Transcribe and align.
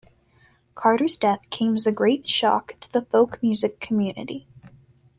Carter's 0.73 1.15
death 1.15 1.47
came 1.51 1.75
as 1.75 1.85
a 1.85 1.91
great 1.91 2.27
shock 2.27 2.73
to 2.79 2.91
the 2.91 3.03
folk 3.03 3.37
music 3.43 3.79
community. 3.79 4.47